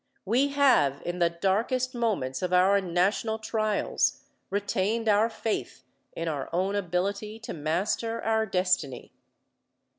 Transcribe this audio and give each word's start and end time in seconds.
We 0.25 0.47
have 0.47 1.03
in 1.05 1.19
the 1.19 1.29
darkest 1.29 1.93
moments 1.93 2.41
of 2.41 2.51
our 2.51 2.81
national 2.81 3.37
trials 3.37 4.23
retained 4.49 5.07
our 5.07 5.29
faith 5.29 5.83
in 6.15 6.27
our 6.27 6.49
own 6.51 6.75
ability 6.75 7.37
to 7.41 7.53
master 7.53 8.19
our 8.19 8.47
destiny. 8.47 9.11